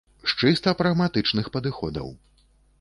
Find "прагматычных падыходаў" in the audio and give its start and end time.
0.79-2.13